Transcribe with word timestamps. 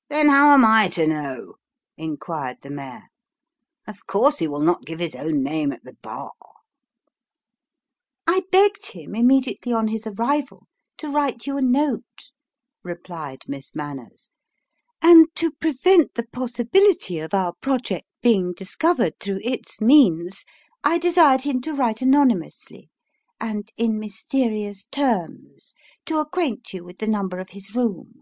"Then 0.10 0.30
how 0.30 0.52
am 0.52 0.64
I 0.64 0.88
to 0.94 1.06
know?" 1.06 1.54
inquired 1.96 2.58
the 2.62 2.70
mayor." 2.70 3.04
Of 3.86 4.04
course 4.08 4.38
he 4.40 4.48
will 4.48 4.58
not 4.64 4.84
give 4.84 4.98
his 4.98 5.14
own 5.14 5.44
name 5.44 5.70
at 5.70 5.84
the 5.84 5.92
bar."" 6.02 6.32
I 8.26 8.42
begged 8.50 8.86
him, 8.86 9.14
immediately 9.14 9.72
on 9.72 9.86
his 9.86 10.04
arrival, 10.04 10.66
to 10.98 11.08
write 11.08 11.46
you 11.46 11.56
a 11.56 11.62
note," 11.62 12.32
replied 12.82 13.42
Miss 13.46 13.76
Manners;" 13.76 14.30
and 15.00 15.28
to 15.36 15.52
prevent 15.52 16.14
the 16.14 16.26
possibility 16.32 17.20
of 17.20 17.32
our 17.32 17.52
project 17.62 18.08
being 18.20 18.54
discovered 18.54 19.20
through 19.20 19.38
its 19.44 19.80
means, 19.80 20.44
I 20.82 20.98
desired 20.98 21.42
him 21.42 21.60
to 21.60 21.72
write 21.74 21.98
anony 22.02 22.34
mously, 22.36 22.88
and 23.40 23.70
in 23.76 24.00
mysterious 24.00 24.86
terms, 24.86 25.74
to 26.06 26.18
acquaint 26.18 26.72
you 26.72 26.82
with 26.82 26.98
the 26.98 27.06
number 27.06 27.38
of 27.38 27.50
his 27.50 27.76
room." 27.76 28.14